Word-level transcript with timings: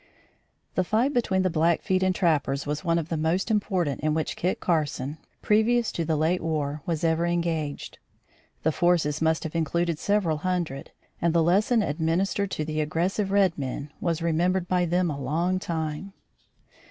The 0.73 0.83
fight 0.83 1.13
between 1.13 1.43
the 1.43 1.49
Blackfeet 1.51 2.01
and 2.01 2.15
trappers 2.15 2.65
was 2.65 2.83
one 2.83 2.97
of 2.97 3.09
the 3.09 3.17
most 3.17 3.51
important 3.51 4.01
in 4.01 4.15
which 4.15 4.35
Kit 4.35 4.59
Carson, 4.59 5.19
previous 5.43 5.91
to 5.91 6.03
the 6.03 6.15
late 6.15 6.41
war, 6.41 6.81
was 6.87 7.03
ever 7.03 7.27
engaged. 7.27 7.99
The 8.63 8.71
forces 8.71 9.21
must 9.21 9.43
have 9.43 9.53
included 9.55 9.99
several 9.99 10.37
hundred, 10.37 10.89
and 11.21 11.35
the 11.35 11.43
lesson 11.43 11.83
administered 11.83 12.49
to 12.49 12.65
the 12.65 12.81
aggressive 12.81 13.29
red 13.29 13.55
men 13.59 13.91
was 14.01 14.23
remembered 14.23 14.67
by 14.67 14.85
them 14.85 15.11
a 15.11 15.21
long 15.21 15.59
time. 15.59 16.13